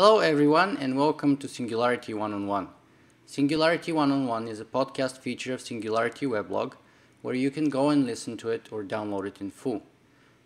[0.00, 2.68] Hello, everyone, and welcome to Singularity One on One.
[3.26, 6.74] Singularity One on One is a podcast feature of Singularity Weblog
[7.20, 9.82] where you can go and listen to it or download it in full.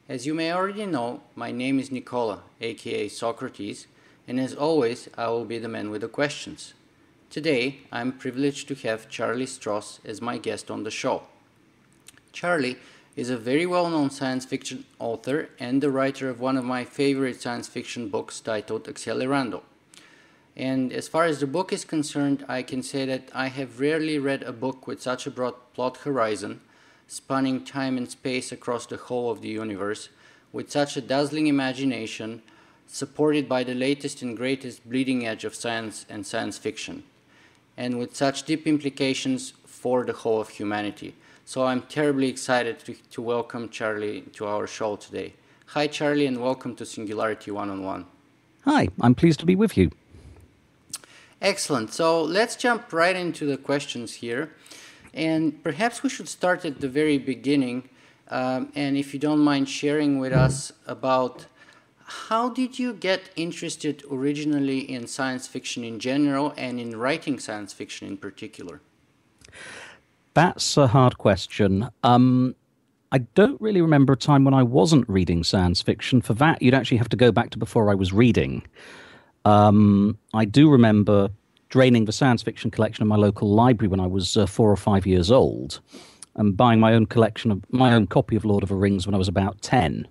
[0.08, 3.88] As you may already know, my name is Nicola, aka Socrates,
[4.26, 6.72] and as always, I will be the man with the questions.
[7.28, 11.24] Today, I am privileged to have Charlie Stross as my guest on the show.
[12.32, 12.78] Charlie
[13.14, 16.84] is a very well known science fiction author and the writer of one of my
[16.84, 19.62] favorite science fiction books titled Accelerando.
[20.56, 24.18] And as far as the book is concerned, I can say that I have rarely
[24.18, 26.60] read a book with such a broad plot horizon,
[27.06, 30.08] spanning time and space across the whole of the universe,
[30.52, 32.42] with such a dazzling imagination,
[32.86, 37.02] supported by the latest and greatest bleeding edge of science and science fiction,
[37.76, 41.14] and with such deep implications for the whole of humanity.
[41.52, 45.34] So I'm terribly excited to, to welcome Charlie to our show today.
[45.66, 48.06] Hi, Charlie, and welcome to Singularity One on One.
[48.64, 49.90] Hi, I'm pleased to be with you.
[51.42, 51.92] Excellent.
[51.92, 54.54] So let's jump right into the questions here.
[55.12, 57.90] And perhaps we should start at the very beginning.
[58.28, 61.44] Um, and if you don't mind sharing with us about
[62.30, 67.74] how did you get interested originally in science fiction in general and in writing science
[67.74, 68.80] fiction in particular?
[70.34, 71.88] That's a hard question.
[72.02, 72.54] Um,
[73.10, 76.22] I don't really remember a time when I wasn't reading science fiction.
[76.22, 78.66] For that, you'd actually have to go back to before I was reading.
[79.44, 81.28] Um, I do remember
[81.68, 84.76] draining the science fiction collection in my local library when I was uh, four or
[84.76, 85.80] five years old,
[86.36, 89.14] and buying my own collection of my own copy of Lord of the Rings when
[89.14, 90.08] I was about ten.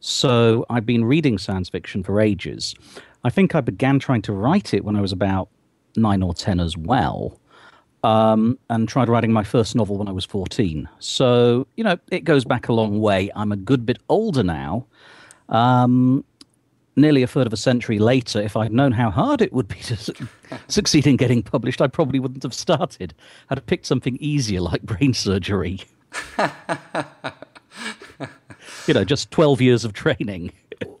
[0.00, 2.74] So I've been reading science fiction for ages.
[3.22, 5.48] I think I began trying to write it when I was about
[5.96, 7.40] nine or ten as well.
[8.04, 10.86] Um, and tried writing my first novel when I was 14.
[10.98, 13.30] So, you know, it goes back a long way.
[13.34, 14.84] I'm a good bit older now.
[15.48, 16.22] Um,
[16.96, 19.80] nearly a third of a century later, if I'd known how hard it would be
[19.80, 20.12] to su-
[20.68, 23.14] succeed in getting published, I probably wouldn't have started.
[23.50, 25.80] I'd have picked something easier like brain surgery.
[28.86, 30.52] you know, just 12 years of training.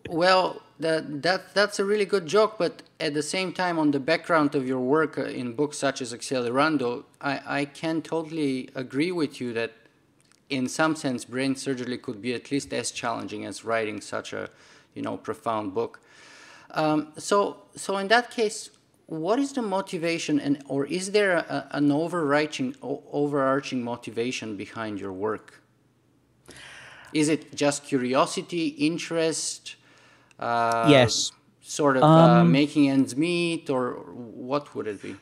[0.08, 4.00] well, that, that, that's a really good joke, but at the same time, on the
[4.00, 9.12] background of your work uh, in books such as Accelerando, I, I can totally agree
[9.12, 9.72] with you that
[10.50, 14.50] in some sense, brain surgery could be at least as challenging as writing such a
[14.94, 16.00] you know profound book.
[16.70, 18.70] Um, so so in that case,
[19.06, 25.12] what is the motivation, and or is there a, an overarching overarching motivation behind your
[25.12, 25.62] work?
[27.12, 29.76] Is it just curiosity, interest?
[30.38, 31.32] Uh, yes.
[31.60, 35.16] Sort of uh, um, making ends meet, or what would it be?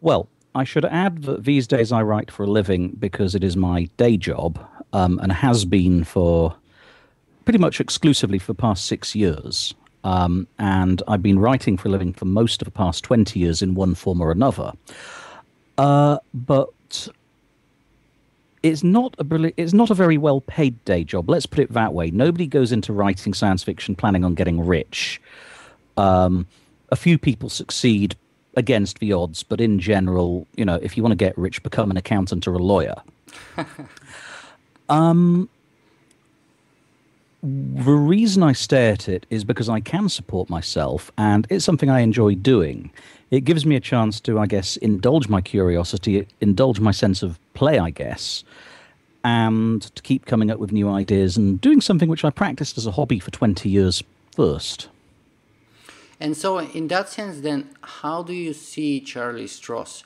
[0.00, 3.56] Well, I should add that these days I write for a living because it is
[3.56, 6.54] my day job um, and has been for
[7.44, 9.74] pretty much exclusively for the past six years.
[10.02, 13.62] Um, and I've been writing for a living for most of the past 20 years
[13.62, 14.72] in one form or another.
[15.76, 17.08] Uh, but
[18.62, 21.28] it's not a brilliant, it's not a very well paid day job.
[21.28, 22.10] Let's put it that way.
[22.10, 25.20] Nobody goes into writing science fiction planning on getting rich.
[25.96, 26.46] Um,
[26.90, 28.16] a few people succeed
[28.56, 31.90] against the odds, but in general, you know, if you want to get rich, become
[31.90, 32.96] an accountant or a lawyer.
[34.88, 35.48] um,
[37.42, 41.88] the reason I stay at it is because I can support myself, and it's something
[41.88, 42.90] I enjoy doing.
[43.30, 47.38] It gives me a chance to, I guess, indulge my curiosity, indulge my sense of
[47.54, 48.44] play, I guess,
[49.24, 52.86] and to keep coming up with new ideas and doing something which I practiced as
[52.86, 54.02] a hobby for 20 years
[54.36, 54.88] first.
[56.18, 60.02] And so, in that sense, then, how do you see Charlie Stross?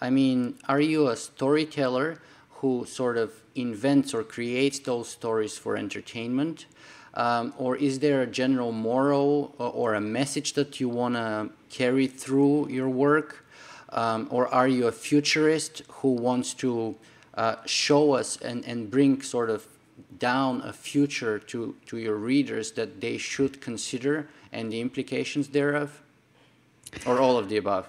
[0.00, 2.20] I mean, are you a storyteller
[2.66, 6.66] who sort of invents or creates those stories for entertainment?
[7.14, 12.06] Um, or is there a general moral or a message that you want to carry
[12.22, 13.28] through your work?
[14.02, 16.96] Um, or are you a futurist who wants to
[17.34, 19.60] uh, show us and, and bring sort of
[20.18, 26.02] down a future to, to your readers that they should consider and the implications thereof?
[27.06, 27.86] Or all of the above?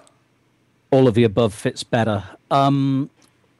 [0.90, 2.24] All of the above fits better.
[2.50, 3.10] Um,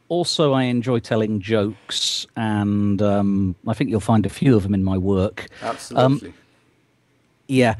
[0.08, 4.74] also, I enjoy telling jokes, and um, I think you'll find a few of them
[4.74, 5.46] in my work.
[5.62, 6.28] Absolutely.
[6.28, 6.34] Um,
[7.46, 7.74] yeah,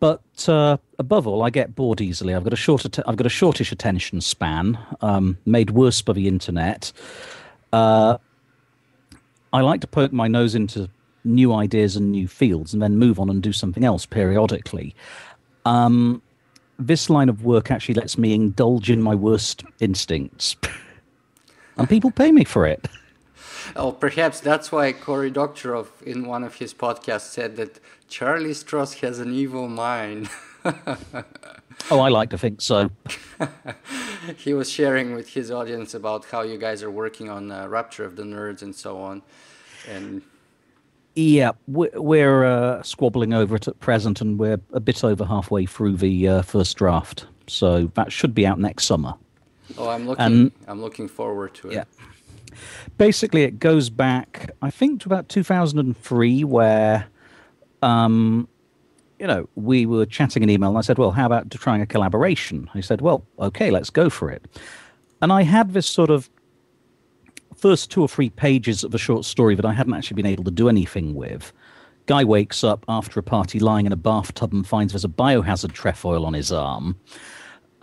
[0.00, 2.34] but uh, above all, I get bored easily.
[2.34, 6.12] I've got a short, att- I've got a shortish attention span, um, made worse by
[6.12, 6.92] the internet.
[7.72, 8.18] Uh,
[9.52, 10.90] I like to poke my nose into
[11.24, 14.94] new ideas and new fields, and then move on and do something else periodically.
[15.64, 16.20] Um,
[16.78, 20.56] this line of work actually lets me indulge in my worst instincts.
[21.76, 22.88] and people pay me for it.
[23.76, 29.00] Oh, perhaps that's why Cory Doctorow, in one of his podcasts, said that Charlie Stross
[29.00, 30.28] has an evil mind.
[31.90, 32.90] oh, I like to think so.
[34.36, 38.04] he was sharing with his audience about how you guys are working on uh, Rapture
[38.04, 39.22] of the Nerds and so on,
[39.88, 40.22] and
[41.14, 45.96] yeah, we're uh, squabbling over it at present, and we're a bit over halfway through
[45.96, 47.26] the uh, first draft.
[47.46, 49.14] So that should be out next summer.
[49.78, 50.24] Oh, I'm looking.
[50.24, 51.74] And, I'm looking forward to it.
[51.74, 51.84] Yeah.
[52.98, 57.06] Basically, it goes back, I think, to about 2003, where,
[57.82, 58.48] um,
[59.18, 61.86] you know, we were chatting in email, and I said, "Well, how about trying a
[61.86, 64.44] collaboration?" He said, "Well, okay, let's go for it."
[65.20, 66.30] And I had this sort of
[67.56, 70.44] first two or three pages of a short story that I hadn't actually been able
[70.44, 71.52] to do anything with.
[72.06, 75.72] Guy wakes up after a party lying in a bathtub and finds there's a biohazard
[75.72, 76.96] trefoil on his arm.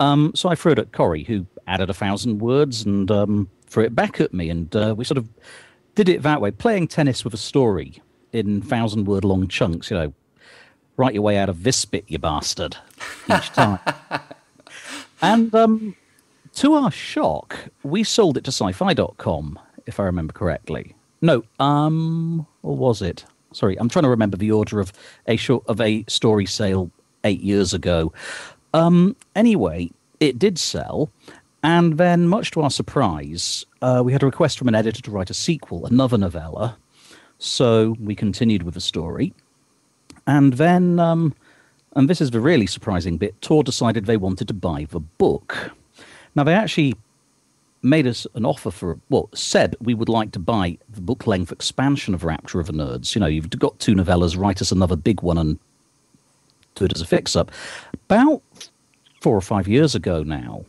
[0.02, 3.84] Um, so I threw it at Cory, who added a thousand words and um, threw
[3.84, 4.50] it back at me.
[4.50, 5.28] And uh, we sort of
[5.94, 8.02] did it that way, playing tennis with a story
[8.32, 10.12] in thousand word long chunks, you know,
[10.96, 12.76] write your way out of this bit, you bastard,
[13.32, 13.78] each time.
[15.22, 15.94] and um,
[16.54, 20.96] to our shock, we sold it to sci fi.com if I remember correctly.
[21.20, 23.24] No, um, or was it?
[23.52, 24.92] Sorry, I'm trying to remember the order of
[25.28, 26.90] a short of a story sale
[27.22, 28.12] eight years ago.
[28.74, 29.90] Um, anyway,
[30.20, 31.10] it did sell,
[31.62, 35.10] and then, much to our surprise, uh, we had a request from an editor to
[35.10, 36.76] write a sequel, another novella.
[37.38, 39.32] So we continued with the story,
[40.26, 41.34] and then, um,
[41.94, 43.40] and this is the really surprising bit.
[43.42, 45.72] Tor decided they wanted to buy the book.
[46.34, 46.94] Now they actually
[47.82, 51.50] made us an offer for, well, said we would like to buy the book length
[51.50, 53.14] expansion of Rapture of the Nerds.
[53.14, 55.58] You know, you've got two novellas, write us another big one and
[56.76, 57.50] do it as a fix up.
[58.12, 58.42] About
[59.22, 60.66] four or five years ago now,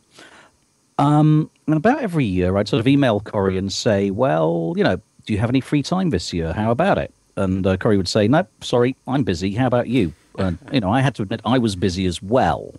[0.97, 5.01] um, and about every year, I'd sort of email Cory and say, well, you know,
[5.25, 6.53] do you have any free time this year?
[6.53, 7.13] How about it?
[7.35, 9.55] And uh, Cory would say, no, sorry, I'm busy.
[9.55, 10.13] How about you?
[10.37, 12.75] And, you know, I had to admit I was busy as well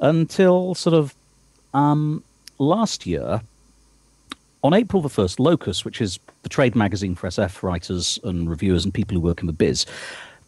[0.00, 1.14] until sort of
[1.72, 2.22] um,
[2.58, 3.40] last year,
[4.62, 8.84] on April the 1st, Locus, which is the trade magazine for SF writers and reviewers
[8.84, 9.86] and people who work in the biz,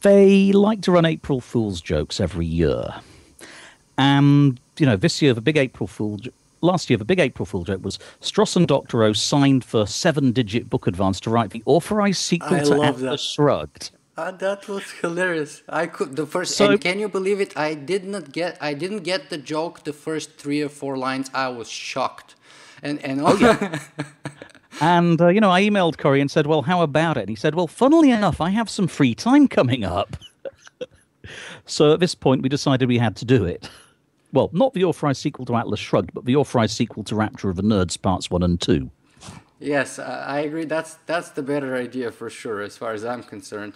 [0.02, 3.00] they like to run April Fool's jokes every year.
[3.96, 6.18] And, you know, this year, of the big April Fool,
[6.60, 10.70] last year, the big April Fool joke was Stross and Doctorow signed for seven digit
[10.70, 13.20] book advance to write the authorized sequel I to Atlas that.
[13.20, 13.90] Shrugged.
[14.16, 15.62] Uh, that was hilarious.
[15.68, 17.56] I could the first so, and can you believe it?
[17.56, 21.30] I did not get I didn't get the joke the first three or four lines.
[21.32, 22.34] I was shocked,
[22.82, 23.78] and and oh, yeah.
[24.80, 27.22] and uh, you know I emailed Cory and said, well, how about it?
[27.22, 30.16] And he said, well, funnily enough, I have some free time coming up.
[31.66, 33.68] so at this point, we decided we had to do it.
[34.32, 37.56] Well, not the authorized sequel to Atlas Shrugged, but the authorized sequel to Rapture of
[37.56, 38.90] the Nerds Parts One and Two.
[39.60, 40.64] Yes, I agree.
[40.64, 43.74] That's that's the better idea for sure, as far as I'm concerned.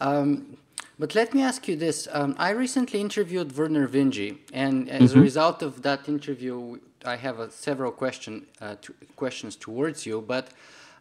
[0.00, 0.56] Um,
[0.98, 2.08] but let me ask you this.
[2.12, 5.18] Um, I recently interviewed Vernor Vinge, and as mm-hmm.
[5.18, 8.76] a result of that interview, I have a, several question, uh,
[9.16, 10.20] questions towards you.
[10.20, 10.48] But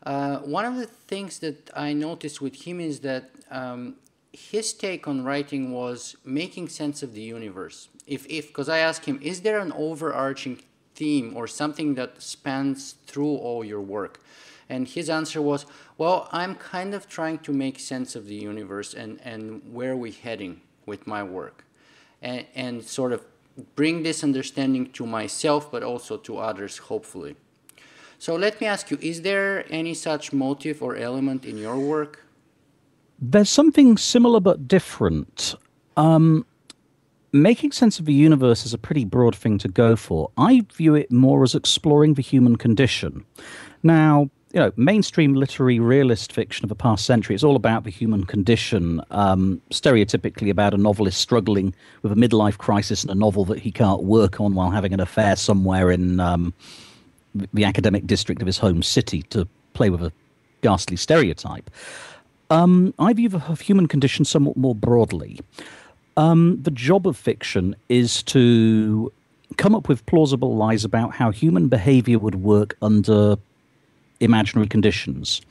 [0.03, 3.95] uh, one of the things that I noticed with him is that um,
[4.33, 7.89] his take on writing was making sense of the universe.
[8.07, 10.61] If, if, because I asked him, is there an overarching
[10.95, 14.21] theme or something that spans through all your work?
[14.69, 15.65] And his answer was,
[15.97, 20.13] well, I'm kind of trying to make sense of the universe and, and where we're
[20.13, 21.65] heading with my work.
[22.21, 23.25] And, and sort of
[23.75, 27.35] bring this understanding to myself, but also to others, hopefully.
[28.19, 32.23] So let me ask you, is there any such motive or element in your work?
[33.19, 35.55] There's something similar but different.
[35.97, 36.45] Um,
[37.31, 40.31] making sense of the universe is a pretty broad thing to go for.
[40.37, 43.25] I view it more as exploring the human condition.
[43.83, 47.33] Now, you know, mainstream literary realist fiction of the past century.
[47.35, 52.57] It's all about the human condition, um, stereotypically about a novelist struggling with a midlife
[52.57, 56.19] crisis and a novel that he can't work on while having an affair somewhere in
[56.19, 56.53] um,
[57.53, 60.11] the academic district of his home city, to play with a
[60.61, 61.69] ghastly stereotype.
[62.49, 65.39] Um, I view the human condition somewhat more broadly.
[66.17, 69.13] Um, the job of fiction is to
[69.55, 73.37] come up with plausible lies about how human behavior would work under
[74.21, 75.41] imaginary conditions.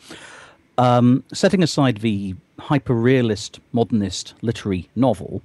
[0.78, 5.42] Um, setting aside the hyper realist, modernist literary novel,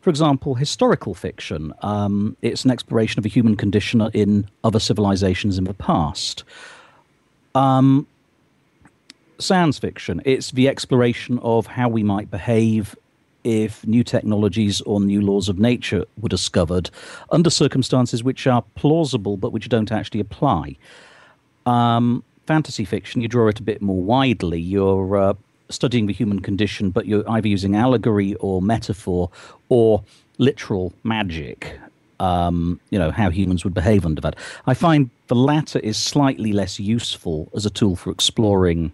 [0.00, 5.58] for example, historical fiction, um, it's an exploration of a human condition in other civilizations
[5.58, 6.44] in the past.
[7.54, 8.06] Um,
[9.38, 12.96] science fiction, it's the exploration of how we might behave
[13.44, 16.90] if new technologies or new laws of nature were discovered
[17.30, 20.76] under circumstances which are plausible but which don't actually apply.
[21.66, 24.58] Um, fantasy fiction, you draw it a bit more widely.
[24.58, 25.34] You're uh,
[25.68, 29.30] studying the human condition, but you're either using allegory or metaphor
[29.68, 30.02] or
[30.38, 31.78] literal magic.
[32.20, 34.34] Um, you know how humans would behave under that.
[34.66, 38.92] I find the latter is slightly less useful as a tool for exploring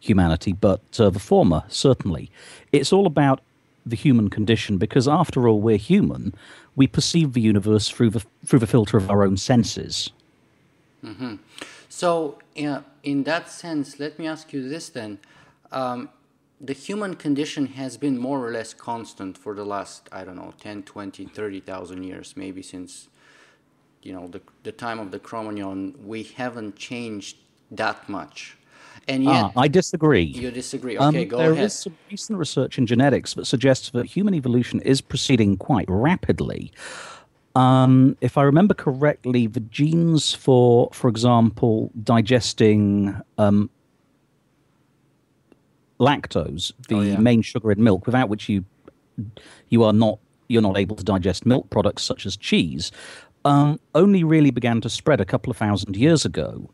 [0.00, 2.30] humanity, but uh, the former certainly.
[2.72, 3.40] It's all about
[3.84, 6.34] the human condition because, after all, we're human.
[6.74, 10.10] We perceive the universe through the through the filter of our own senses.
[11.04, 11.36] Mm-hmm.
[11.88, 15.18] So, in, in that sense, let me ask you this then.
[15.70, 16.10] Um,
[16.60, 20.54] the human condition has been more or less constant for the last, I don't know,
[20.60, 23.08] 10, 20, 30,000 years, maybe since,
[24.02, 25.94] you know, the, the time of the Cro-Magnon.
[26.04, 27.36] We haven't changed
[27.70, 28.56] that much.
[29.08, 30.22] And yet, ah, I disagree.
[30.22, 30.98] You disagree.
[30.98, 31.58] Okay, um, go there ahead.
[31.58, 35.86] There is some recent research in genetics that suggests that human evolution is proceeding quite
[35.88, 36.72] rapidly.
[37.56, 43.70] Um, if I remember correctly, the genes for, for example, digesting um,
[45.98, 47.16] lactose, the oh, yeah.
[47.16, 48.66] main sugar in milk, without which you
[49.70, 52.92] you are not you're not able to digest milk products such as cheese,
[53.46, 56.68] um, only really began to spread a couple of thousand years ago.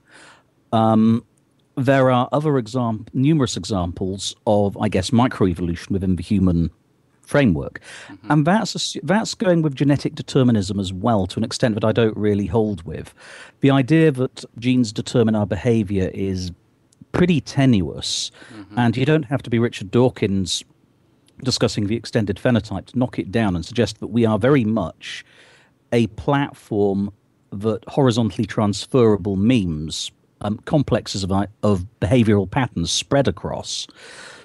[0.73, 1.25] Um,
[1.77, 6.71] there are other exam- numerous examples of, I guess, microevolution within the human
[7.33, 8.31] framework, mm-hmm.
[8.31, 12.17] and that's that's going with genetic determinism as well to an extent that I don't
[12.17, 13.15] really hold with.
[13.61, 16.53] The idea that genes determine our behavior is
[17.13, 18.79] pretty tenuous, mm-hmm.
[18.79, 20.63] and you don't have to be Richard Dawkins
[21.43, 25.25] discussing the extended phenotype to knock it down and suggest that we are very much
[25.93, 27.11] a platform
[27.51, 30.13] that horizontally transferable memes
[30.43, 33.87] um, complexes of, of behavioral patterns spread across.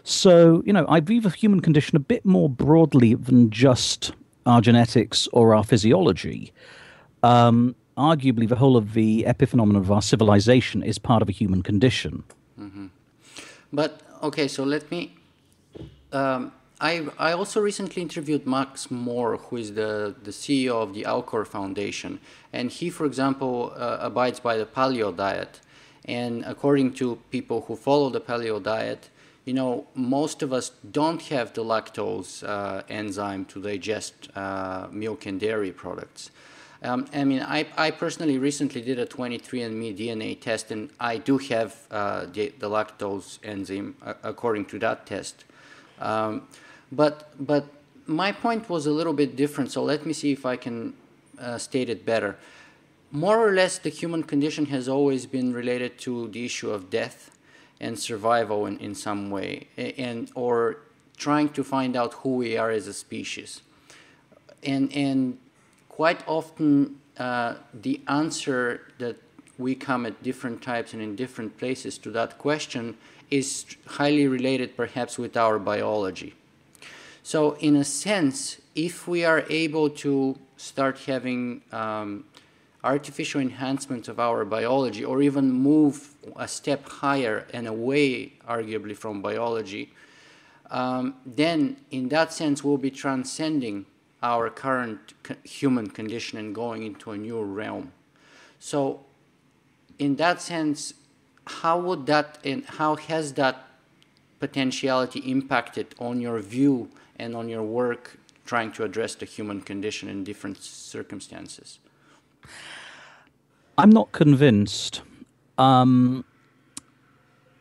[0.08, 4.14] So, you know, I view the human condition a bit more broadly than just
[4.46, 6.54] our genetics or our physiology.
[7.24, 11.62] Um, arguably, the whole of the epiphenomenon of our civilization is part of a human
[11.62, 12.24] condition.
[12.58, 12.88] Mm-hmm.
[13.74, 15.14] But, okay, so let me.
[16.14, 21.04] Um, I, I also recently interviewed Max More, who is the, the CEO of the
[21.04, 22.22] Alcor Foundation.
[22.54, 25.60] And he, for example, uh, abides by the paleo diet.
[26.06, 29.10] And according to people who follow the paleo diet,
[29.48, 35.26] you know, most of us don't have the lactose uh, enzyme to digest uh, milk
[35.26, 36.32] and dairy products.
[36.84, 41.38] Um, I mean, I, I personally recently did a 23andMe DNA test, and I do
[41.38, 45.46] have uh, the, the, lactose enzyme uh, according to that test.
[46.00, 46.48] Um,
[46.92, 47.66] but but
[48.06, 50.94] my point was a little bit different, so let me see if I can
[51.40, 52.38] uh, state it better
[53.12, 57.37] more or less the human condition has always been related to the issue of death
[57.80, 60.78] and survival in, in some way and or
[61.18, 63.62] trying to find out who we are as a species.
[64.64, 65.38] And and
[65.90, 69.16] quite often uh, the answer that
[69.58, 72.96] we come at different types and in different places to that question
[73.32, 76.36] is highly related perhaps with our biology.
[77.24, 82.26] So in a sense if we are able to start having um,
[82.84, 89.22] artificial enhancement of our biology or even move a step higher and away, arguably, from
[89.22, 89.92] biology,
[90.70, 93.86] um, then in that sense we'll be transcending
[94.22, 97.92] our current human condition and going into a new realm.
[98.60, 99.02] So,
[100.00, 100.94] in that sense,
[101.46, 103.68] how would that and how has that
[104.40, 110.10] potentiality impacted on your view and on your work trying to address the human condition
[110.10, 111.80] in different circumstances?
[113.78, 115.02] I'm not convinced.
[115.58, 116.26] Um,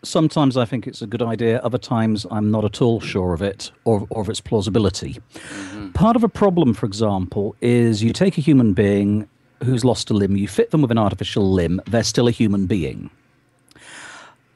[0.03, 1.61] sometimes I think it's a good idea.
[1.61, 5.21] Other times I'm not at all sure of it or, or of its plausibility.
[5.35, 5.91] Mm-hmm.
[5.93, 9.29] Part of a problem, for example, is you take a human being
[9.63, 12.67] who's lost a limb, you fit them with an artificial limb, they're still a human
[12.67, 13.11] being.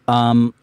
[0.09, 0.55] Um,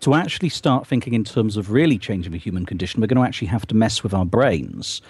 [0.00, 3.26] to actually start thinking in terms of really changing the human condition, we're going to
[3.26, 5.00] actually have to mess with our brains.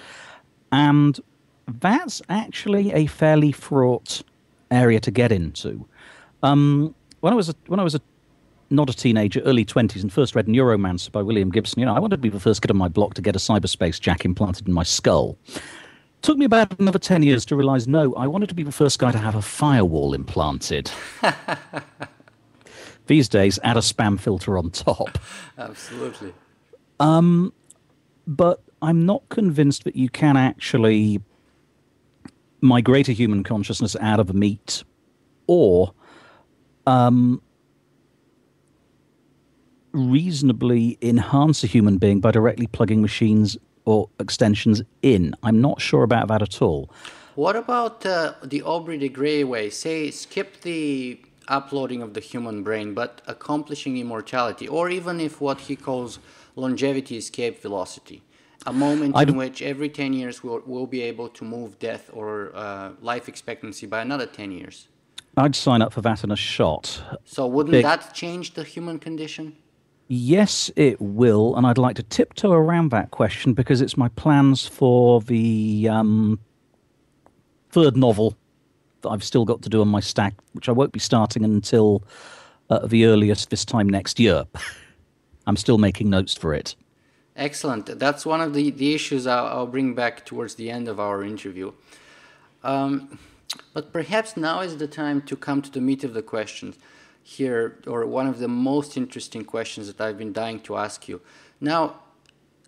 [0.70, 1.18] And
[1.66, 4.22] that's actually a fairly fraught
[4.72, 5.86] area to get into.
[6.42, 8.00] Um, when I was a, when I was a
[8.70, 12.00] not a teenager, early twenties, and first read Neuromancer by William Gibson, you know, I
[12.00, 14.66] wanted to be the first kid on my block to get a cyberspace jack implanted
[14.66, 15.36] in my skull.
[16.22, 18.98] Took me about another ten years to realize, no, I wanted to be the first
[18.98, 20.90] guy to have a firewall implanted.
[23.06, 25.18] These days, add a spam filter on top.
[25.58, 26.32] Absolutely.
[27.00, 27.52] Um,
[28.26, 31.20] but I'm not convinced that you can actually
[32.62, 34.84] migrate a human consciousness out of meat
[35.46, 35.92] or
[36.86, 37.42] um,
[39.92, 45.34] reasonably enhance a human being by directly plugging machines or extensions in.
[45.42, 46.90] I'm not sure about that at all.
[47.34, 49.70] What about uh, the Aubrey de Grey way?
[49.70, 55.62] Say, skip the uploading of the human brain, but accomplishing immortality, or even if what
[55.62, 56.20] he calls
[56.54, 58.22] longevity escape velocity,
[58.66, 59.30] a moment I'd...
[59.30, 63.28] in which every 10 years we'll, we'll be able to move death or uh, life
[63.28, 64.88] expectancy by another 10 years.
[65.36, 67.02] I'd sign up for that in a shot.
[67.24, 67.84] So, wouldn't Big...
[67.84, 69.56] that change the human condition?
[70.08, 74.66] Yes, it will, and I'd like to tiptoe around that question because it's my plans
[74.66, 76.38] for the um,
[77.70, 78.36] third novel
[79.00, 82.04] that I've still got to do on my stack, which I won't be starting until
[82.68, 84.44] uh, the earliest this time next year.
[85.46, 86.76] I'm still making notes for it.
[87.36, 87.98] Excellent.
[87.98, 91.22] That's one of the, the issues I'll, I'll bring back towards the end of our
[91.24, 91.72] interview.
[92.62, 93.18] Um,
[93.72, 96.76] but perhaps now is the time to come to the meat of the questions
[97.22, 101.20] here, or one of the most interesting questions that I've been dying to ask you.
[101.60, 102.00] Now,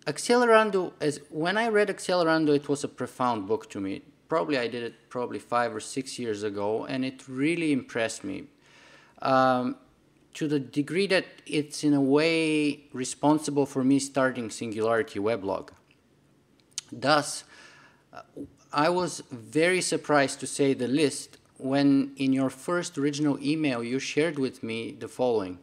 [0.05, 4.03] Accelerando, as when I read Accelerando, it was a profound book to me.
[4.29, 8.45] Probably I did it probably five or six years ago, and it really impressed me.
[9.21, 9.77] Um,
[10.35, 15.69] to the degree that it's in a way responsible for me starting Singularity Weblog.
[16.91, 17.45] Thus,
[18.13, 18.21] uh,
[18.71, 23.97] I was very surprised to say the least when in your first original email you
[23.97, 25.59] shared with me the following.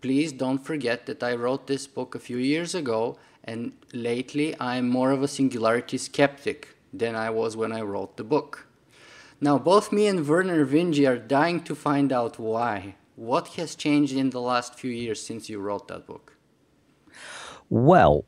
[0.00, 4.88] Please don't forget that I wrote this book a few years ago and lately I'm
[4.88, 8.68] more of a singularity skeptic than I was when I wrote the book.
[9.40, 12.94] Now both me and Vernor Vinge are dying to find out why.
[13.18, 16.36] What has changed in the last few years since you wrote that book?
[17.68, 18.24] Well,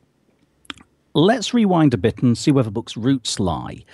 [1.14, 3.84] let's rewind a bit and see where the book's roots lie.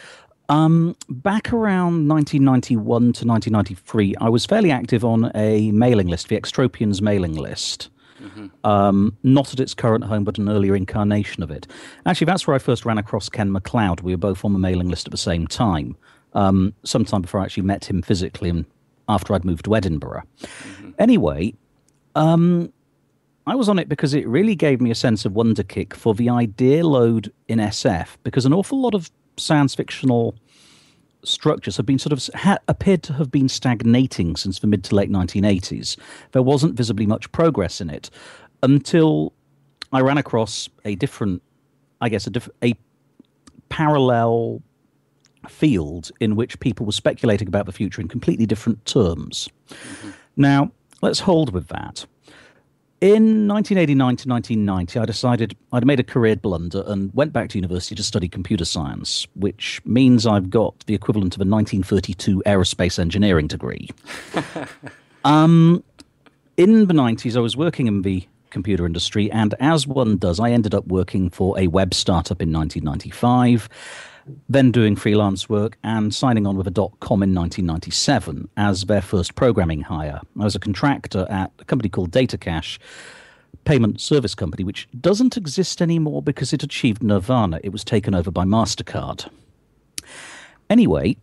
[0.49, 2.81] Um, back around 1991
[3.13, 7.91] to 1993, I was fairly active on a mailing list, the Extropians mailing list.
[8.19, 8.47] Mm-hmm.
[8.67, 11.67] Um, not at its current home, but an earlier incarnation of it.
[12.07, 14.01] Actually, that's where I first ran across Ken MacLeod.
[14.01, 15.99] We were both on the mailing list at the same time.
[16.33, 18.65] Um, sometime before I actually met him physically and
[19.09, 20.23] after I'd moved to Edinburgh.
[20.41, 20.91] Mm-hmm.
[20.99, 21.55] Anyway,
[22.15, 22.73] um,
[23.47, 26.15] I was on it because it really gave me a sense of wonder kick for
[26.15, 30.35] the idea load in SF, because an awful lot of science fictional
[31.23, 34.95] structures have been sort of ha- appeared to have been stagnating since the mid to
[34.95, 35.97] late 1980s.
[36.33, 38.11] There wasn't visibly much progress in it
[38.63, 39.33] until
[39.93, 41.43] I ran across a different,
[42.01, 42.75] I guess, a, diff- a
[43.69, 44.63] parallel
[45.49, 49.49] field in which people were speculating about the future in completely different terms.
[49.69, 50.11] Mm-hmm.
[50.37, 50.71] Now,
[51.03, 52.07] let's hold with that.
[53.03, 57.59] In 1989 to 1990, I decided I'd made a career blunder and went back to
[57.59, 62.99] university to study computer science, which means I've got the equivalent of a 1932 aerospace
[62.99, 63.91] engineering degree.
[65.25, 65.85] um,
[66.57, 70.51] in the 90s, I was working in the computer industry, and as one does, I
[70.51, 73.69] ended up working for a web startup in 1995
[74.49, 79.03] then doing freelance work and signing on with a dot com in 1997 as their
[79.03, 80.21] first programming hire.
[80.39, 82.79] I was a contractor at a company called DataCash,
[83.65, 87.61] payment service company, which doesn't exist anymore because it achieved nirvana.
[87.63, 89.29] It was taken over by MasterCard.
[90.69, 91.17] Anyway,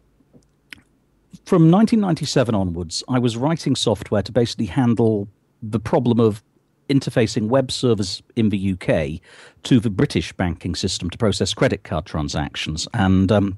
[1.46, 5.28] from 1997 onwards, I was writing software to basically handle
[5.62, 6.44] the problem of
[6.90, 9.22] interfacing web servers in the UK
[9.64, 12.88] to the British banking system to process credit card transactions.
[12.94, 13.58] And um,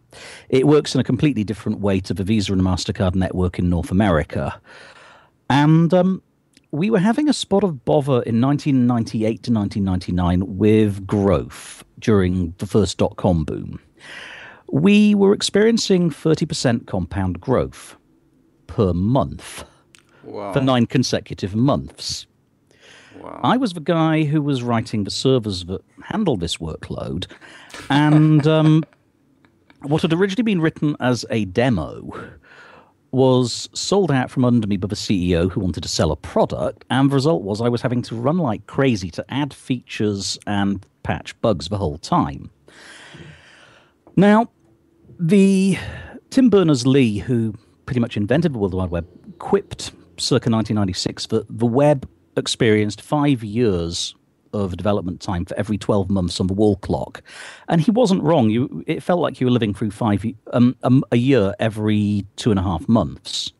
[0.50, 3.92] it works in a completely different way to the Visa and MasterCard network in North
[3.92, 4.60] America.
[5.50, 6.22] And um,
[6.72, 12.68] we were having a spot of bother in 1998 to 1999 with growth during the
[12.68, 13.80] first dot com boom.
[14.72, 17.96] We were experiencing 30% compound growth
[18.68, 19.64] per month
[20.24, 20.52] wow.
[20.52, 22.26] for nine consecutive months.
[23.26, 23.40] Wow.
[23.44, 27.26] I was the guy who was writing the servers that handled this workload,
[27.90, 28.84] and um,
[29.82, 32.08] what had originally been written as a demo
[33.10, 36.86] was sold out from under me by the CEO who wanted to sell a product,
[36.92, 40.86] and the result was I was having to run like crazy to add features and
[41.02, 42.52] patch bugs the whole time.
[44.16, 44.52] Now,
[45.20, 45.80] the
[46.30, 47.56] Tim Berners Lee, who
[47.88, 49.08] pretty much invented the World Wide Web,
[49.40, 54.16] quipped circa 1996 that the web experienced five years
[54.54, 57.22] of development time for every 12 months on the wall clock.
[57.68, 58.50] And he wasn't wrong.
[58.50, 62.52] You, it felt like you were living through five um, um, a year every two
[62.52, 63.52] and a half months.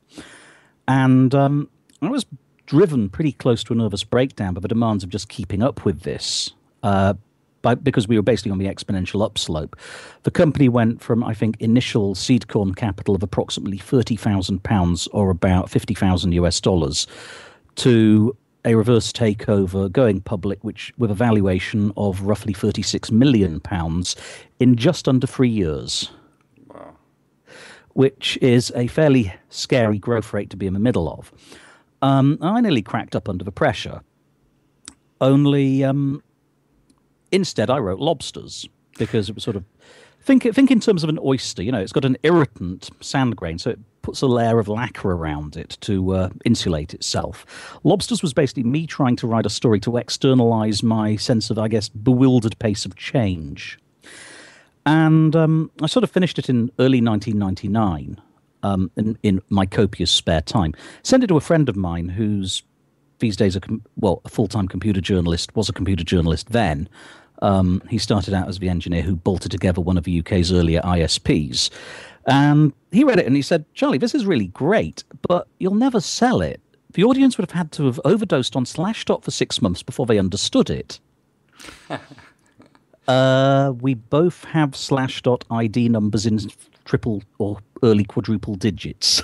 [0.88, 1.70] And um,
[2.02, 2.26] I was
[2.66, 6.02] driven pretty close to a nervous breakdown by the demands of just keeping up with
[6.02, 6.52] this.
[6.82, 7.16] Uh,
[7.62, 9.76] by, because we were basically on the exponential upslope.
[10.22, 15.70] The company went from, I think, initial seed corn capital of approximately £30,000 or about
[15.72, 17.08] 50,000 US dollars
[17.78, 24.16] to a reverse takeover going public, which with a valuation of roughly 36 million pounds
[24.60, 26.12] in just under three years.
[26.68, 26.96] Wow.
[27.94, 31.32] Which is a fairly scary growth rate to be in the middle of.
[32.02, 34.02] Um, I nearly cracked up under the pressure.
[35.22, 36.24] Only um,
[37.32, 39.64] instead, I wrote lobsters because it was sort of
[40.22, 41.64] think think in terms of an oyster.
[41.64, 45.14] You know, it's got an irritant sand grain, so it puts a layer of lacquer
[45.14, 47.44] around it to uh, insulate itself.
[47.84, 51.68] Lobsters was basically me trying to write a story to externalize my sense of, I
[51.68, 53.80] guess, bewildered pace of change.
[54.86, 58.22] And um, I sort of finished it in early 1999
[58.62, 60.76] um, in, in, my copious spare time.
[61.02, 62.62] Sent it to a friend of mine who's
[63.18, 66.88] these days a com- well a full time computer journalist was a computer journalist then.
[67.42, 70.82] Um, he started out as the engineer who bolted together one of the UK's earlier
[70.82, 71.72] ISPs.
[72.28, 76.00] And he read it and he said, Charlie, this is really great, but you'll never
[76.00, 76.62] sell it.
[76.94, 80.18] The audience would have had to have overdosed on Slashdot for six months before they
[80.18, 81.00] understood it.
[83.08, 86.40] uh, we both have Slashdot ID numbers in
[86.86, 89.22] triple or early quadruple digits.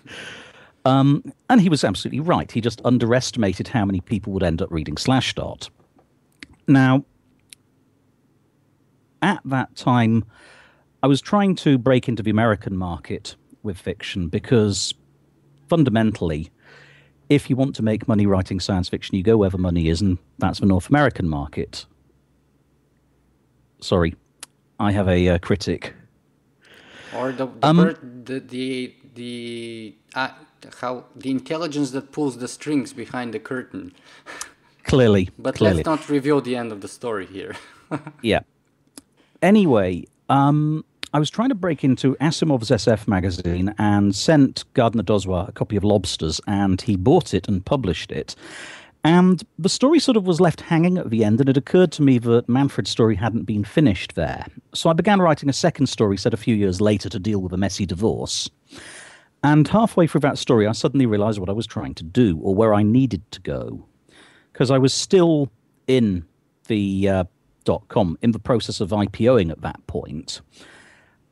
[0.84, 2.50] um, and he was absolutely right.
[2.50, 5.70] He just underestimated how many people would end up reading Slashdot.
[6.66, 7.04] Now,
[9.22, 10.24] at that time,
[11.02, 14.94] I was trying to break into the American market with fiction because
[15.68, 16.50] fundamentally,
[17.28, 20.00] if you want to make money writing science fiction, you go where the money is,
[20.00, 21.86] and that's the North American market.
[23.80, 24.14] Sorry,
[24.78, 25.94] I have a uh, critic.
[27.16, 27.78] Or the the um,
[28.24, 30.30] the the, the uh,
[30.80, 33.92] how the intelligence that pulls the strings behind the curtain.
[34.84, 35.76] Clearly, but clearly.
[35.76, 37.54] let's not reveal the end of the story here.
[38.22, 38.40] yeah.
[39.42, 45.48] Anyway, um, I was trying to break into Asimov's SF magazine and sent Gardner Dozois
[45.48, 48.36] a copy of Lobsters, and he bought it and published it.
[49.02, 52.02] And the story sort of was left hanging at the end, and it occurred to
[52.02, 54.46] me that Manfred's story hadn't been finished there.
[54.72, 57.52] So I began writing a second story set a few years later to deal with
[57.52, 58.48] a messy divorce.
[59.42, 62.54] And halfway through that story, I suddenly realized what I was trying to do, or
[62.54, 63.84] where I needed to go.
[64.52, 65.50] Because I was still
[65.88, 66.24] in
[66.68, 67.24] the uh,
[67.64, 70.40] dot com, in the process of IPOing at that point.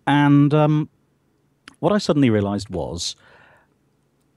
[0.08, 0.88] And um,
[1.80, 3.14] what I suddenly realized was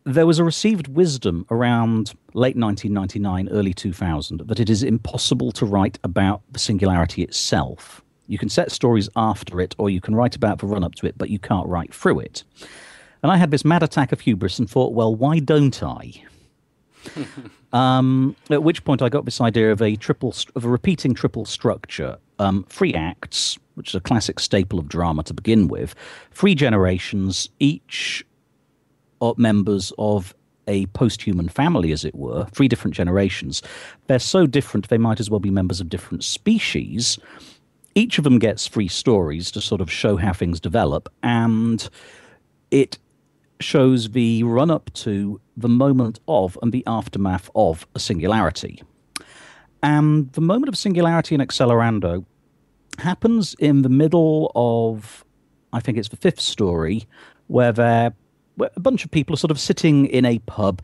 [0.03, 5.65] there was a received wisdom around late 1999, early 2000 that it is impossible to
[5.65, 8.01] write about the singularity itself.
[8.27, 11.07] You can set stories after it, or you can write about the run up to
[11.07, 12.43] it, but you can't write through it.
[13.23, 16.13] And I had this mad attack of hubris and thought, well, why don't I?
[17.73, 21.45] um, at which point I got this idea of a triple of a repeating triple
[21.45, 25.95] structure, um, three acts, which is a classic staple of drama to begin with,
[26.29, 28.23] three generations, each
[29.21, 30.35] are members of
[30.67, 33.63] a post-human family, as it were, three different generations.
[34.05, 37.17] They're so different they might as well be members of different species.
[37.95, 41.89] Each of them gets three stories to sort of show how things develop, and
[42.69, 42.99] it
[43.61, 48.83] shows the run up to the moment of and the aftermath of a singularity.
[49.81, 52.25] And the moment of singularity in Accelerando
[53.01, 55.25] happens in the middle of,
[55.73, 57.05] I think it's the fifth story,
[57.47, 58.13] where where
[58.75, 60.81] a bunch of people are sort of sitting in a pub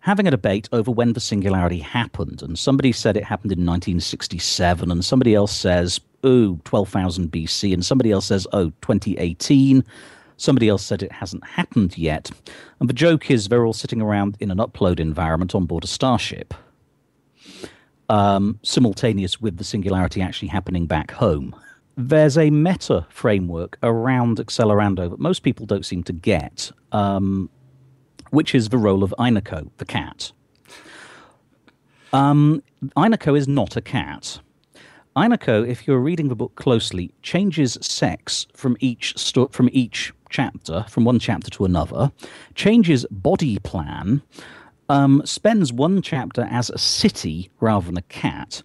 [0.00, 2.42] having a debate over when the singularity happened.
[2.42, 7.84] And somebody said it happened in 1967, and somebody else says, oh, 12,000 BC, and
[7.84, 9.84] somebody else says, oh, 2018.
[10.36, 12.30] Somebody else said it hasn't happened yet.
[12.78, 15.88] And the joke is they're all sitting around in an upload environment on board a
[15.88, 16.54] starship,
[18.08, 21.54] um, simultaneous with the singularity actually happening back home.
[21.96, 27.50] There's a meta framework around Accelerando that most people don't seem to get, um,
[28.30, 30.32] which is the role of Aineko, the cat.
[32.12, 32.62] Um,
[32.96, 34.40] Aineko is not a cat.
[35.16, 40.84] Aineko, if you're reading the book closely, changes sex from each sto- from each chapter,
[40.88, 42.12] from one chapter to another,
[42.54, 44.22] changes body plan,
[44.88, 48.62] um, spends one chapter as a city rather than a cat.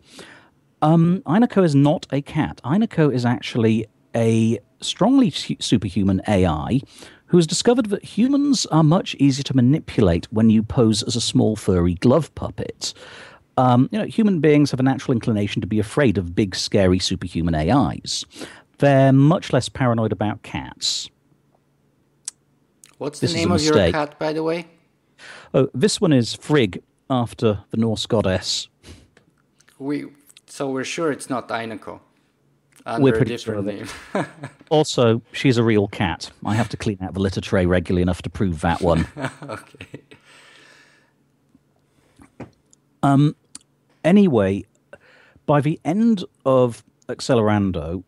[0.82, 2.60] Um, Aineko is not a cat.
[2.64, 6.82] Aineko is actually a strongly superhuman AI
[7.28, 11.22] who has discovered that humans are much easier to manipulate when you pose as a
[11.22, 12.94] small furry glove puppet.
[13.58, 17.00] Um, you know, human beings have a natural inclination to be afraid of big, scary
[17.00, 18.26] superhuman AIs.
[18.80, 21.10] They're much less paranoid about cats.
[22.98, 24.68] What's the this name of your cat, by the way?
[25.54, 28.70] Oh, this one is Frigg, after the Norse goddess.
[29.78, 30.06] We
[30.48, 31.50] so we're sure it's not.
[32.86, 33.88] Under we're pretty sure name.
[34.70, 36.32] also, she's a real cat.
[36.46, 39.08] I have to clean out the litter tray regularly enough to prove that one.
[39.44, 40.02] okay.
[43.02, 43.36] Um.
[44.04, 44.66] Anyway,
[45.46, 48.04] by the end of Accelerando,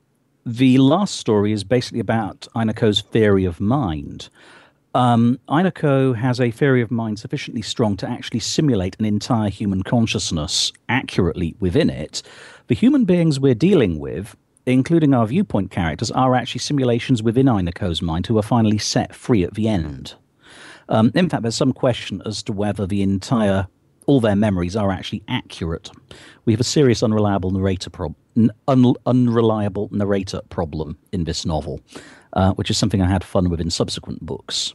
[0.45, 4.29] the last story is basically about Aineko's theory of mind
[4.95, 9.83] um, Aineko has a theory of mind sufficiently strong to actually simulate an entire human
[9.83, 12.23] consciousness accurately within it.
[12.67, 18.01] The human beings we're dealing with, including our viewpoint characters, are actually simulations within Aineko's
[18.01, 20.15] mind who are finally set free at the end.
[20.87, 23.67] Um, in fact, there's some question as to whether the entire
[24.05, 25.89] all their memories are actually accurate.
[26.45, 31.81] We have a serious unreliable narrator problem, un- unreliable narrator problem in this novel,
[32.33, 34.73] uh, which is something I had fun with in subsequent books.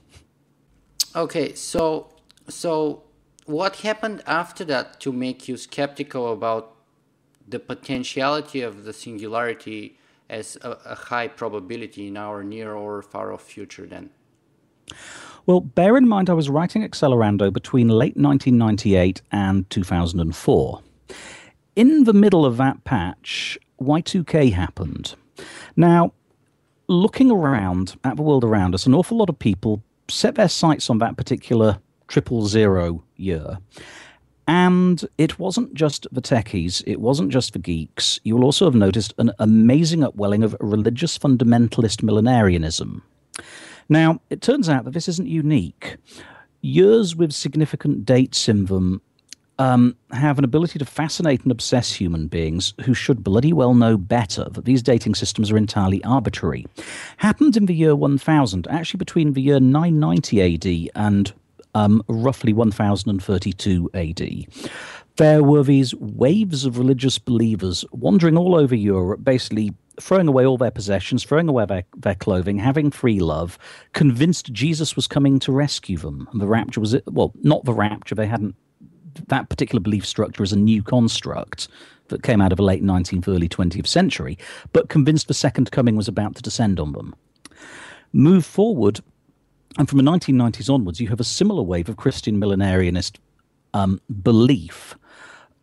[1.15, 2.09] Okay, so
[2.49, 3.03] so
[3.47, 6.77] what happened after that to make you skeptical about
[7.49, 13.33] the potentiality of the singularity as a, a high probability in our near or far
[13.33, 14.11] off future then?
[15.47, 20.83] Well, bear in mind I was writing Accelerando between late 1998 and 2004.
[21.75, 25.15] In the middle of that patch, Y2K happened.
[25.75, 26.13] Now,
[26.87, 30.91] looking around at the world around us, an awful lot of people set their sights
[30.91, 33.59] on that particular triple zero year.
[34.47, 38.19] And it wasn't just the techies, it wasn't just the geeks.
[38.25, 43.03] You will also have noticed an amazing upwelling of religious fundamentalist millenarianism.
[43.89, 45.97] Now, it turns out that this isn't unique.
[46.63, 49.01] Years with significant dates in them
[49.61, 53.99] um, have an ability to fascinate and obsess human beings who should bloody well know
[53.99, 56.67] better that these dating systems are entirely arbitrary.
[57.19, 61.33] Happened in the year 1000, actually between the year 990 AD and
[61.75, 64.47] um, roughly 1032 AD.
[65.17, 70.57] There were these waves of religious believers wandering all over Europe, basically throwing away all
[70.57, 73.59] their possessions, throwing away their, their clothing, having free love,
[73.93, 76.27] convinced Jesus was coming to rescue them.
[76.33, 78.57] And the rapture was, it, well, not the rapture, they hadn't,
[79.29, 81.69] that particular belief structure is a new construct
[82.09, 84.37] that came out of the late 19th, early 20th century,
[84.73, 87.15] but convinced the second coming was about to descend on them.
[88.13, 89.01] Move forward,
[89.79, 93.17] and from the 1990s onwards, you have a similar wave of Christian millenarianist
[93.73, 94.97] um, belief.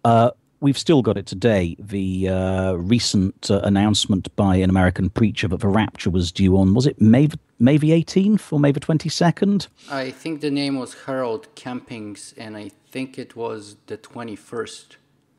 [0.06, 1.76] Uh, we've still got it today.
[1.80, 6.74] The uh, recent uh, announcement by an American preacher that the rapture was due on,
[6.74, 7.28] was it May,
[7.60, 9.68] May the 18th or May the 22nd?
[9.92, 14.96] I think the name was Harold Campings, and I think it was the 21st.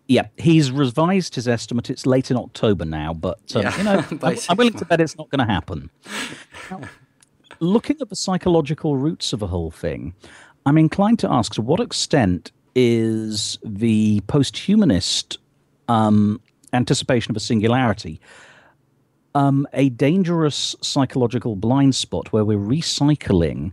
[0.07, 1.91] Yeah, he's revised his estimate.
[1.91, 5.01] It's late in October now, but um, yeah, you know, I'm, I'm, willing to bet
[5.01, 5.91] it's not going to happen.
[6.71, 6.81] Now,
[7.61, 10.15] looking at the psychological roots of the whole thing,
[10.65, 15.39] I'm inclined to ask to what extent is the post-humanist
[15.89, 16.41] um,
[16.73, 18.21] anticipation of a singularity
[19.35, 23.73] um, a dangerous psychological blind spot where we're recycling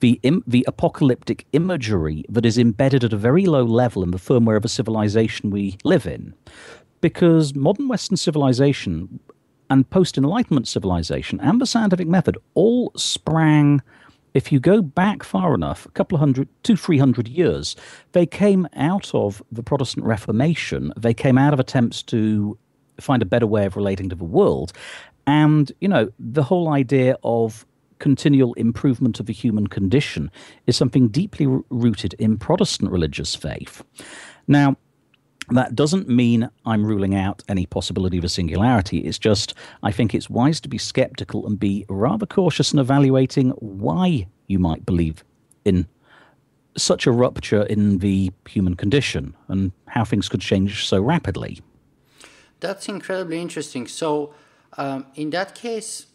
[0.00, 4.18] the Im- the apocalyptic imagery that is embedded at a very low level in the
[4.18, 6.34] firmware of a civilization we live in,
[7.00, 9.20] because modern Western civilization
[9.68, 13.82] and post Enlightenment civilization and the scientific method all sprang
[14.34, 17.74] if you go back far enough, a couple of hundred, two, three hundred years,
[18.12, 20.92] they came out of the Protestant Reformation.
[20.94, 22.58] They came out of attempts to
[23.00, 24.74] find a better way of relating to the world.
[25.26, 27.64] And, you know, the whole idea of
[27.98, 30.30] continual improvement of the human condition
[30.66, 33.82] is something deeply rooted in Protestant religious faith.
[34.46, 34.76] Now,
[35.50, 38.98] that doesn't mean I'm ruling out any possibility of a singularity.
[38.98, 43.50] It's just I think it's wise to be skeptical and be rather cautious in evaluating
[43.50, 45.24] why you might believe
[45.64, 45.86] in
[46.76, 51.60] such a rupture in the human condition and how things could change so rapidly.
[52.60, 53.86] That's incredibly interesting.
[53.86, 54.34] So,
[54.76, 56.06] um, in that case,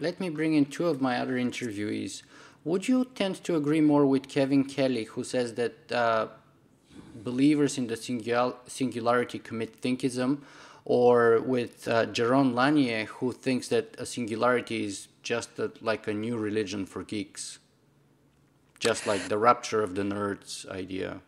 [0.00, 2.22] let me bring in two of my other interviewees.
[2.64, 6.28] Would you tend to agree more with Kevin Kelly, who says that uh,
[7.22, 10.38] believers in the singul- singularity commit thinkism,
[10.84, 16.14] or with uh, Jaron Lanier, who thinks that a singularity is just a, like a
[16.14, 17.58] new religion for geeks,
[18.78, 21.20] just like the rapture of the nerds idea.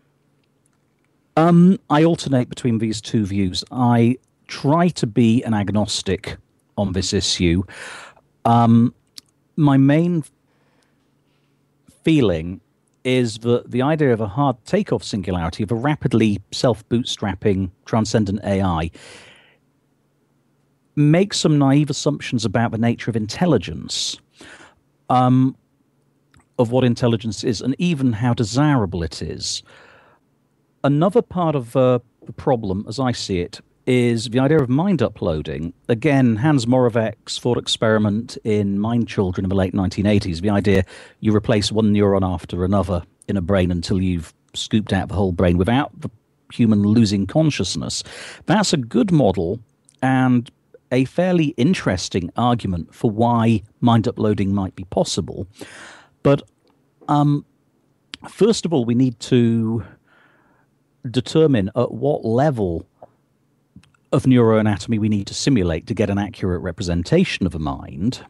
[1.36, 3.64] Um, I alternate between these two views.
[3.70, 6.36] I try to be an agnostic
[6.76, 7.62] on this issue.
[8.44, 8.94] Um,
[9.56, 10.24] my main
[12.04, 12.60] feeling
[13.04, 18.40] is that the idea of a hard takeoff singularity, of a rapidly self bootstrapping transcendent
[18.44, 18.90] AI,
[20.94, 24.18] makes some naive assumptions about the nature of intelligence,
[25.08, 25.56] um,
[26.58, 29.62] of what intelligence is, and even how desirable it is.
[30.84, 35.02] Another part of uh, the problem, as I see it, is the idea of mind
[35.02, 35.72] uploading.
[35.88, 40.40] Again, Hans Moravec's thought experiment in Mind Children in the late 1980s.
[40.40, 40.84] The idea
[41.20, 45.32] you replace one neuron after another in a brain until you've scooped out the whole
[45.32, 46.10] brain without the
[46.52, 48.02] human losing consciousness.
[48.46, 49.60] That's a good model
[50.02, 50.50] and
[50.92, 55.46] a fairly interesting argument for why mind uploading might be possible.
[56.22, 56.42] But
[57.08, 57.44] Um,
[58.28, 59.84] first of all, we need to
[61.10, 62.86] determine at what level
[64.12, 68.24] of neuroanatomy we need to simulate to get an accurate representation of a mind.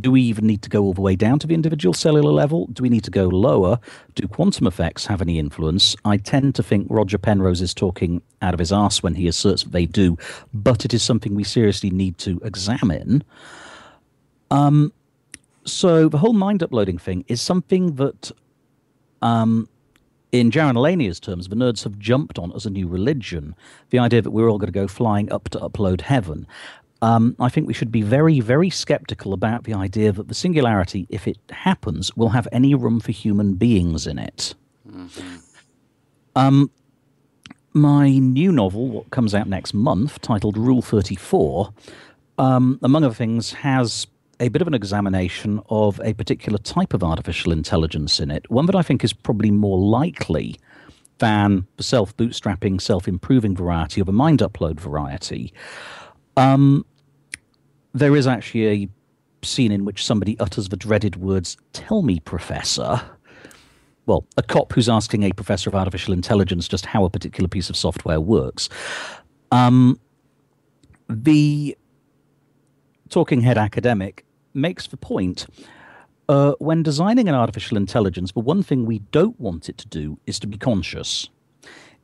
[0.00, 2.66] Do we even need to go all the way down to the individual cellular level?
[2.66, 3.80] Do we need to go lower?
[4.14, 5.96] Do quantum effects have any influence?
[6.04, 9.62] I tend to think Roger Penrose is talking out of his arse when he asserts
[9.62, 10.18] that they do,
[10.52, 13.24] but it is something we seriously need to examine.
[14.50, 14.92] Um,
[15.64, 18.30] so the whole mind uploading thing is something that
[19.22, 19.70] um,
[20.32, 23.54] in Jaron Lanier's terms, the nerds have jumped on as a new religion.
[23.90, 26.46] The idea that we're all going to go flying up to upload heaven.
[27.00, 31.06] Um, I think we should be very, very skeptical about the idea that the singularity,
[31.08, 34.54] if it happens, will have any room for human beings in it.
[34.90, 35.36] Mm-hmm.
[36.34, 36.70] Um,
[37.72, 41.72] my new novel, what comes out next month, titled Rule 34,
[42.38, 44.06] um, among other things, has
[44.40, 48.66] a bit of an examination of a particular type of artificial intelligence in it, one
[48.66, 50.58] that I think is probably more likely
[51.18, 55.52] than the self bootstrapping, self improving variety of a mind upload variety.
[56.36, 56.86] Um,
[57.92, 58.88] there is actually a
[59.42, 63.00] scene in which somebody utters the dreaded words, Tell me, Professor.
[64.06, 67.68] Well, a cop who's asking a professor of artificial intelligence just how a particular piece
[67.68, 68.68] of software works.
[69.50, 70.00] Um,
[71.10, 71.76] the
[73.10, 74.24] talking head academic
[74.54, 75.46] makes the point
[76.28, 80.18] uh, when designing an artificial intelligence, the one thing we don't want it to do
[80.26, 81.28] is to be conscious.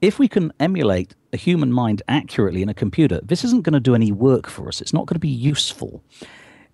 [0.01, 3.81] If we can emulate a human mind accurately in a computer, this isn't going to
[3.81, 4.81] do any work for us.
[4.81, 6.03] It's not going to be useful.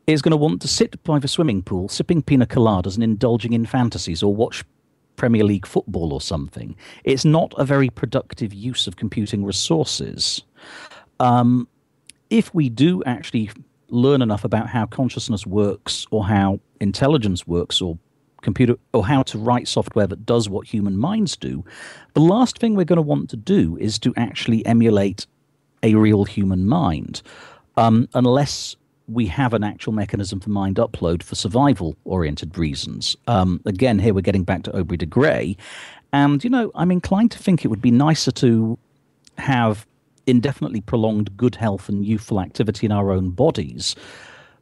[0.07, 3.53] It's going to want to sit by the swimming pool, sipping pina coladas and indulging
[3.53, 4.65] in fantasies or watch
[5.17, 6.75] Premier League football or something.
[7.05, 10.43] It's not a very productive use of computing resources.
[11.19, 11.69] Um,
[12.31, 13.51] if we do actually
[13.93, 17.99] learn enough about how consciousness works or how intelligence works or
[18.43, 21.65] computer or how to write software that does what human minds do,
[22.15, 25.27] the last thing we're going to want to do is to actually emulate
[25.83, 27.23] a real human mind,
[27.77, 28.77] um, unless
[29.09, 33.17] we have an actual mechanism for mind upload for survival oriented reasons.
[33.27, 35.57] Um, again, here we're getting back to Aubrey de Grey.
[36.13, 38.79] And, you know, I'm inclined to think it would be nicer to
[39.39, 39.87] have
[40.27, 43.97] indefinitely prolonged good health and youthful activity in our own bodies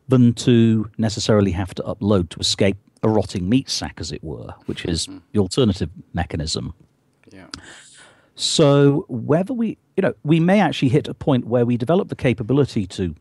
[0.08, 4.54] than to necessarily have to upload to escape a rotting meat sack, as it were,
[4.66, 5.18] which is mm-hmm.
[5.32, 6.74] the alternative mechanism.
[7.30, 7.46] Yeah.
[8.34, 12.16] So whether we, you know, we may actually hit a point where we develop the
[12.16, 13.14] capability to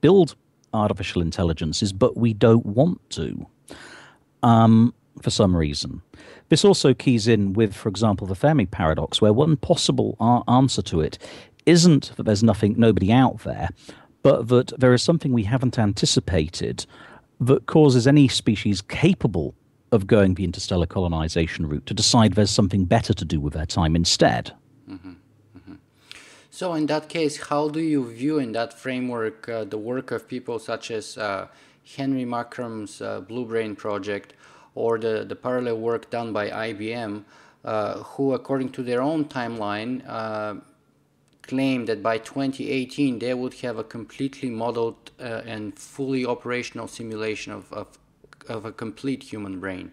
[0.00, 0.34] build
[0.74, 3.46] artificial intelligences, but we don't want to,
[4.42, 6.02] um, for some reason.
[6.48, 10.16] This also keys in with, for example, the Fermi paradox, where one possible
[10.48, 11.18] answer to it
[11.66, 13.70] isn't that there's nothing, nobody out there,
[14.22, 16.86] but that there is something we haven't anticipated
[17.40, 19.54] that causes any species capable
[19.90, 23.66] of going the interstellar colonization route to decide there's something better to do with their
[23.66, 24.52] time instead.
[26.54, 30.28] So, in that case, how do you view in that framework uh, the work of
[30.28, 31.48] people such as uh,
[31.96, 34.34] Henry Markram's uh, Blue Brain project
[34.74, 37.24] or the, the parallel work done by IBM,
[37.64, 40.06] uh, who, according to their own timeline,
[41.52, 46.88] uh, claim that by 2018 they would have a completely modeled uh, and fully operational
[46.88, 47.98] simulation of, of,
[48.48, 49.92] of a complete human brain?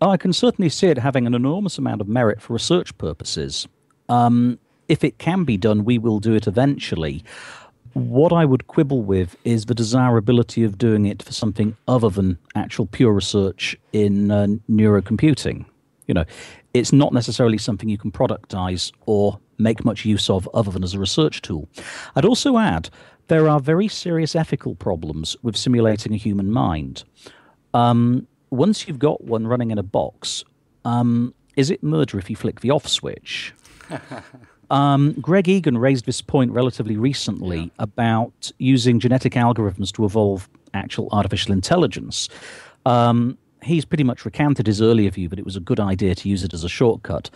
[0.00, 3.68] I can certainly see it having an enormous amount of merit for research purposes.
[4.08, 4.58] Um,
[4.88, 7.24] if it can be done, we will do it eventually.
[7.94, 12.38] What I would quibble with is the desirability of doing it for something other than
[12.54, 15.64] actual pure research in uh, neurocomputing.
[16.08, 16.24] You know,
[16.74, 20.94] it's not necessarily something you can productize or make much use of other than as
[20.94, 21.68] a research tool.
[22.16, 22.90] I'd also add
[23.28, 27.04] there are very serious ethical problems with simulating a human mind.
[27.74, 30.44] Um, once you've got one running in a box,
[30.84, 33.52] um, is it murder if you flick the off switch?
[34.70, 37.68] um, Greg Egan raised this point relatively recently yeah.
[37.78, 42.28] about using genetic algorithms to evolve actual artificial intelligence.
[42.86, 46.28] Um, he's pretty much recanted his earlier view that it was a good idea to
[46.28, 47.30] use it as a shortcut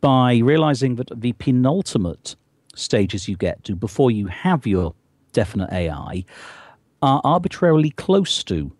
[0.00, 2.36] by realizing that the penultimate
[2.74, 4.94] stages you get to before you have your
[5.32, 6.24] definite AI
[7.02, 8.72] are arbitrarily close to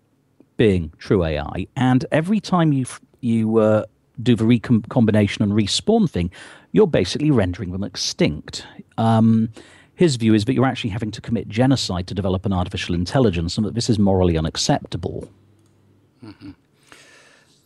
[0.57, 1.67] being true AI.
[1.77, 2.87] And every time you
[3.21, 3.85] you uh,
[4.23, 6.31] do the recombination and respawn thing,
[6.73, 8.67] you're basically rendering them extinct.
[8.97, 9.51] Um,
[9.95, 13.57] his view is that you're actually having to commit genocide to develop an artificial intelligence,
[13.57, 15.29] and that this is morally unacceptable.
[16.25, 16.51] Mm-hmm.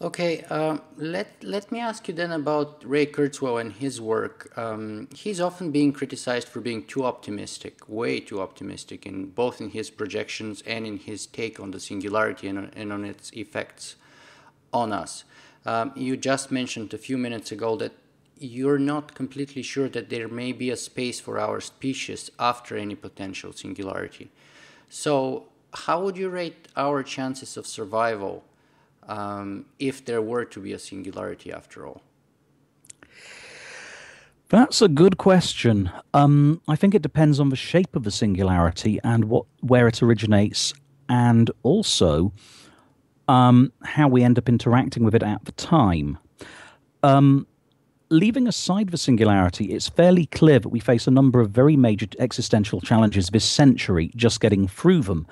[0.03, 4.53] Okay, uh, let let me ask you then about Ray Kurzweil and his work.
[4.59, 9.71] Um, he's often being criticized for being too optimistic, way too optimistic, in both in
[9.71, 13.95] his projections and in his take on the singularity and, and on its effects.
[14.73, 15.25] on us.
[15.67, 17.93] Um, you just mentioned a few minutes ago that
[18.39, 22.97] you're not completely sure that there may be a space for our species after any
[22.97, 24.31] potential singularity.
[24.89, 25.45] So,
[25.87, 28.45] how would you rate our chances of survival
[29.09, 32.03] um, if there were to be a singularity after all?
[34.49, 35.91] That's a good question.
[36.13, 40.03] Um, I think it depends on the shape of the singularity and what where it
[40.03, 40.75] originates,
[41.09, 42.33] and also
[43.29, 46.19] um, how we end up interacting with it at the time.
[47.03, 47.47] Um,
[48.11, 52.07] leaving aside the singularity, it's fairly clear that we face a number of very major
[52.19, 55.27] existential challenges this century just getting through them.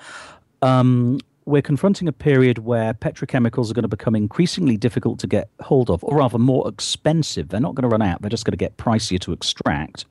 [1.45, 5.89] We're confronting a period where petrochemicals are going to become increasingly difficult to get hold
[5.89, 7.49] of, or rather more expensive.
[7.49, 10.05] They're not going to run out, they're just going to get pricier to extract.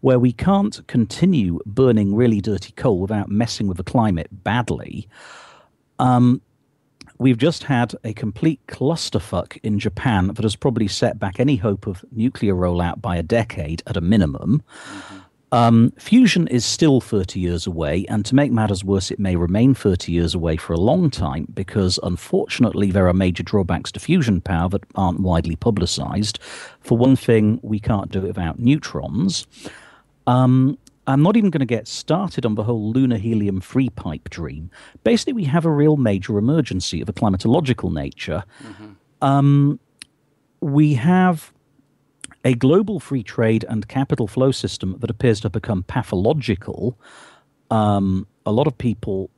[0.00, 5.08] Where we can't continue burning really dirty coal without messing with the climate badly.
[5.98, 6.42] Um,
[7.18, 11.86] we've just had a complete clusterfuck in Japan that has probably set back any hope
[11.86, 14.62] of nuclear rollout by a decade at a minimum.
[14.84, 15.18] Mm-hmm.
[15.52, 19.74] Um, fusion is still 30 years away, and to make matters worse, it may remain
[19.74, 24.40] 30 years away for a long time because, unfortunately, there are major drawbacks to fusion
[24.40, 26.38] power that aren't widely publicized.
[26.80, 29.46] For one thing, we can't do it without neutrons.
[30.26, 34.70] Um, I'm not even going to get started on the whole lunar helium-3 pipe dream.
[35.04, 38.44] Basically, we have a real major emergency of a climatological nature.
[38.62, 38.92] Mm-hmm.
[39.20, 39.80] Um,
[40.60, 41.52] we have
[42.44, 46.98] a global free trade and capital flow system that appears to have become pathological.
[47.70, 49.30] Um, a lot of people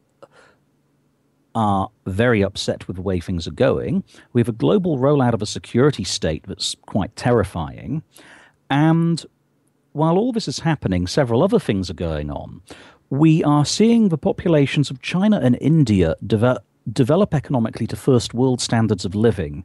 [1.54, 4.02] are very upset with the way things are going.
[4.32, 8.02] We have a global rollout of a security state that's quite terrifying.
[8.70, 9.24] And
[9.92, 12.62] while all this is happening, several other things are going on.
[13.10, 18.60] We are seeing the populations of China and India develop, develop economically to first world
[18.60, 19.64] standards of living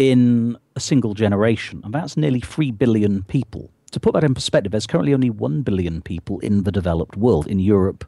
[0.00, 3.70] in a single generation, and that's nearly 3 billion people.
[3.90, 7.46] To put that in perspective, there's currently only 1 billion people in the developed world,
[7.46, 8.06] in Europe,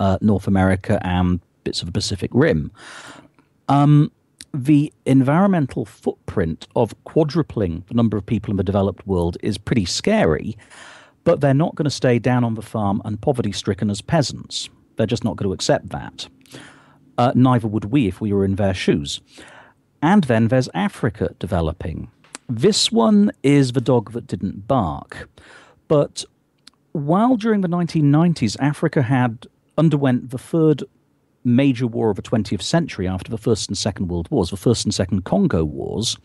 [0.00, 2.70] uh, North America, and bits of the Pacific Rim.
[3.70, 4.12] Um,
[4.52, 9.86] the environmental footprint of quadrupling the number of people in the developed world is pretty
[9.86, 10.58] scary,
[11.24, 14.68] but they're not going to stay down on the farm and poverty stricken as peasants.
[14.96, 16.28] They're just not going to accept that.
[17.16, 19.22] Uh, neither would we if we were in their shoes.
[20.02, 22.10] And then there's Africa developing.
[22.48, 25.28] This one is the dog that didn't bark.
[25.88, 26.24] But
[26.92, 29.46] while during the 1990s Africa had
[29.78, 30.82] underwent the third
[31.44, 34.84] major war of the 20th century after the First and Second World Wars, the First
[34.84, 36.16] and Second Congo Wars,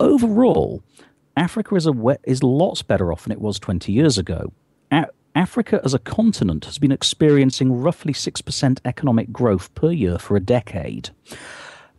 [0.00, 0.82] overall,
[1.36, 4.52] Africa is, a, is lots better off than it was 20 years ago.
[4.90, 10.36] A- Africa as a continent has been experiencing roughly 6% economic growth per year for
[10.36, 11.10] a decade.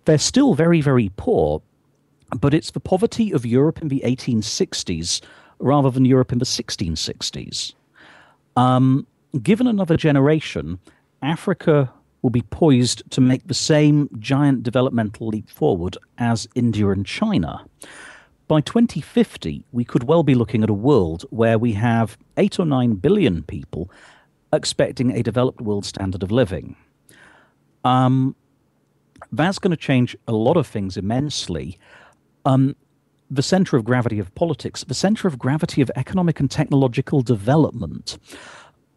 [0.06, 1.62] They're still very, very poor,
[2.39, 5.22] but it's the poverty of Europe in the 1860s
[5.60, 7.74] rather than Europe in the 1660s.
[8.56, 9.08] Um,
[9.41, 10.80] given another generation,
[11.22, 11.91] Africa
[12.22, 17.66] will be poised to make the same giant developmental leap forward as India and China.
[18.47, 22.66] By 2050, we could well be looking at a world where we have 8 or
[22.66, 23.89] 9 billion people
[24.53, 26.76] expecting a developed world standard of living.
[27.84, 28.36] Um,
[29.38, 31.77] that's going to change a lot of things immensely.
[32.45, 32.75] Um,
[33.29, 38.17] the center of gravity of politics, the center of gravity of economic and technological development.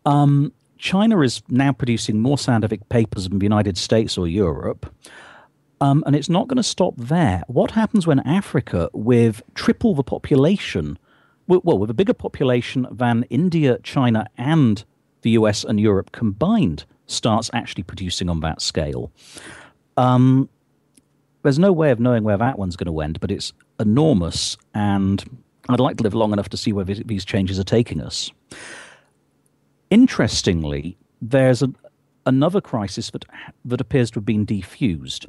[0.05, 4.95] Um, China is now producing more scientific papers than the United States or Europe.
[5.81, 7.43] Um, and it's not going to stop there.
[7.47, 10.99] What happens when Africa, with triple the population,
[11.47, 14.85] well, with a bigger population than India, China, and
[15.23, 19.13] the US and Europe combined, starts actually producing on that scale?
[19.99, 20.49] Um,
[21.43, 25.23] there's no way of knowing where that one's going to end, but it's enormous, and
[25.69, 28.31] I'd like to live long enough to see where these changes are taking us.
[29.91, 31.73] Interestingly, there's a,
[32.27, 33.25] another crisis that
[33.65, 35.27] that appears to have been defused.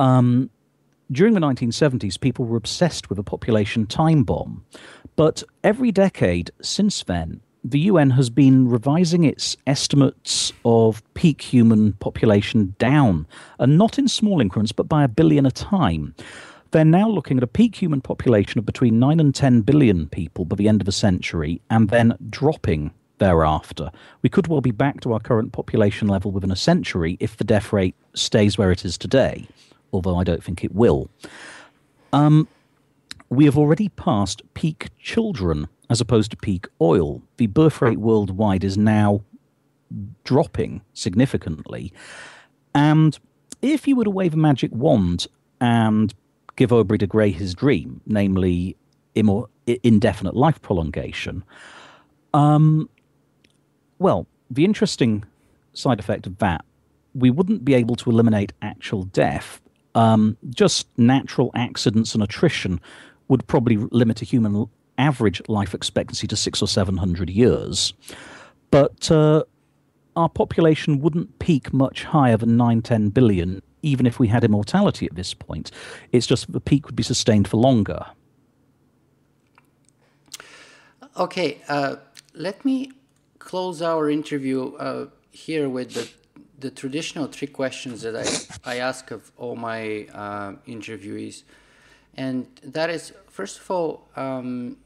[0.00, 0.50] Um,
[1.10, 4.64] during the 1970s, people were obsessed with a population time bomb,
[5.16, 11.94] but every decade since then, the UN has been revising its estimates of peak human
[11.94, 13.26] population down,
[13.58, 16.14] and not in small increments, but by a billion a time.
[16.70, 20.44] They're now looking at a peak human population of between 9 and 10 billion people
[20.44, 23.90] by the end of the century, and then dropping thereafter.
[24.22, 27.44] We could well be back to our current population level within a century if the
[27.44, 29.48] death rate stays where it is today,
[29.92, 31.10] although I don't think it will.
[32.12, 32.48] Um,
[33.28, 37.22] we have already passed peak children as opposed to peak oil.
[37.36, 39.22] The birth rate worldwide is now
[40.24, 41.92] dropping significantly.
[42.74, 43.18] And
[43.62, 45.26] if you were to wave a magic wand
[45.60, 46.14] and
[46.56, 48.76] give Aubrey de Grey his dream, namely
[49.16, 49.48] immor-
[49.82, 51.44] indefinite life prolongation.
[52.34, 52.88] Um,
[53.98, 55.24] well, the interesting
[55.72, 56.64] side effect of that,
[57.14, 59.60] we wouldn't be able to eliminate actual death.
[59.94, 62.80] Um, just natural accidents and attrition
[63.28, 64.68] would probably limit a human
[64.98, 67.94] average life expectancy to six or seven hundred years.
[68.70, 69.44] But uh,
[70.18, 75.06] our population wouldn't peak much higher than 9, 10 billion, even if we had immortality
[75.06, 75.70] at this point.
[76.12, 78.04] It's just the peak would be sustained for longer.
[81.16, 81.96] Okay, uh,
[82.34, 82.92] let me
[83.38, 86.08] close our interview uh, here with the,
[86.58, 91.44] the traditional three questions that I, I ask of all my uh, interviewees.
[92.14, 94.76] And that is, first of all, um,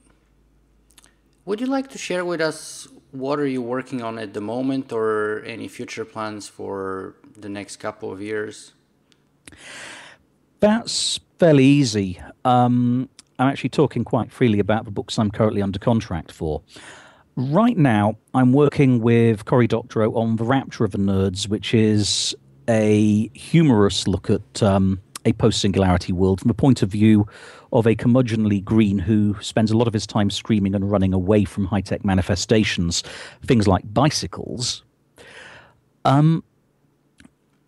[1.45, 4.93] would you like to share with us what are you working on at the moment
[4.93, 8.73] or any future plans for the next couple of years?
[10.61, 12.21] That's fairly easy.
[12.45, 16.63] Um, I'm actually talking quite freely about the books I'm currently under contract for.
[17.35, 22.35] Right now, I'm working with Cory Doctorow on The Rapture of the Nerds, which is
[22.69, 27.27] a humorous look at um, a post singularity world from the point of view
[27.73, 31.45] of a curmudgeonly green who spends a lot of his time screaming and running away
[31.45, 33.03] from high tech manifestations,
[33.45, 34.83] things like bicycles.
[36.05, 36.43] Um,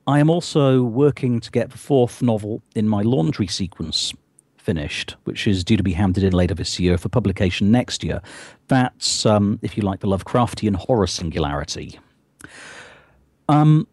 [0.06, 4.12] I am also working to get the fourth novel in my laundry sequence
[4.58, 8.20] finished, which is due to be handed in later this year for publication next year.
[8.68, 11.98] That's, um, if you like, the Lovecraftian horror singularity.
[13.48, 13.86] Um,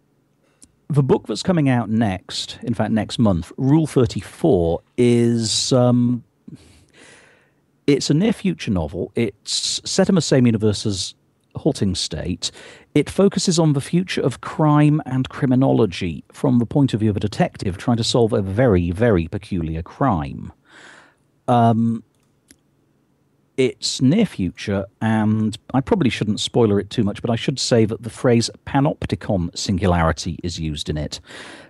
[0.91, 5.73] the book that's coming out next, in fact, next month, Rule 34, is.
[5.73, 6.23] Um,
[7.87, 9.11] it's a near future novel.
[9.15, 11.15] It's set in the same universe as
[11.55, 12.51] Halting State.
[12.93, 17.17] It focuses on the future of crime and criminology from the point of view of
[17.17, 20.53] a detective trying to solve a very, very peculiar crime.
[21.47, 22.03] Um,
[23.65, 27.85] it's near future, and I probably shouldn't spoiler it too much, but I should say
[27.85, 31.19] that the phrase panopticon singularity is used in it.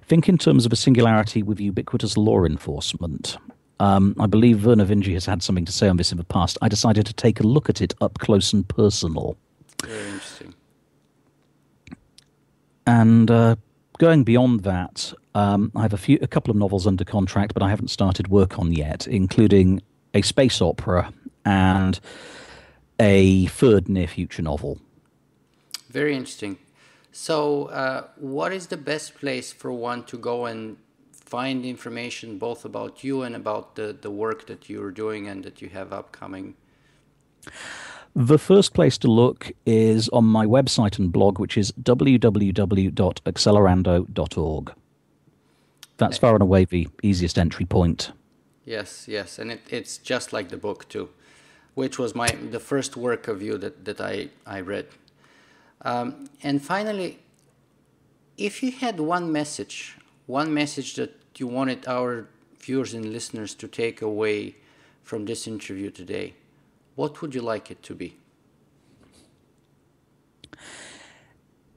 [0.03, 3.37] Think in terms of a singularity with ubiquitous law enforcement.
[3.81, 6.57] Um, I believe Vernor Vinge has had something to say on this in the past.
[6.61, 9.35] I decided to take a look at it up close and personal.
[9.83, 10.53] Very interesting.
[12.87, 13.55] And uh,
[13.97, 17.63] going beyond that, um, I have a few, a couple of novels under contract, but
[17.63, 19.81] I haven't started work on yet, including
[20.13, 21.11] a space opera
[21.45, 21.99] and
[22.99, 24.79] a third near future novel.
[25.89, 26.57] Very interesting.
[27.11, 30.77] So, uh, what is the best place for one to go and
[31.11, 35.61] find information both about you and about the, the work that you're doing and that
[35.61, 36.55] you have upcoming?
[38.15, 44.73] The first place to look is on my website and blog, which is www.accelerando.org.
[45.97, 48.11] That's far and away the easiest entry point.
[48.65, 51.07] Yes, yes, and it, it's just like the book too,
[51.76, 54.88] which was my the first work of you that, that I, I read.
[55.84, 57.19] Um, and finally,
[58.38, 59.97] if you had one message,
[60.28, 62.28] one message that you wanted our
[62.59, 64.55] viewers and listeners to take away
[65.03, 66.34] from this interview today,
[66.95, 68.17] what would you like it to be?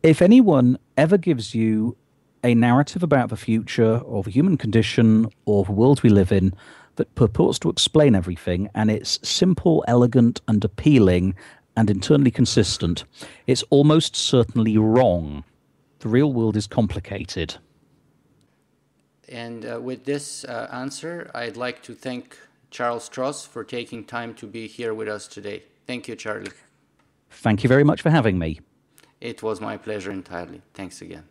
[0.03, 1.97] If anyone ever gives you
[2.42, 6.53] a narrative about the future or the human condition or the world we live in
[6.97, 11.34] that purports to explain everything and it's simple, elegant, and appealing
[11.76, 13.05] and internally consistent,
[13.47, 15.45] it's almost certainly wrong.
[16.01, 17.57] The real world is complicated.
[19.28, 22.38] And uh, with this uh, answer, I'd like to thank
[22.70, 25.62] Charles Stross for taking time to be here with us today.
[25.86, 26.53] Thank you, Charlie.
[27.30, 28.61] Thank you very much for having me.
[29.20, 30.61] It was my pleasure entirely.
[30.74, 31.24] Thanks again.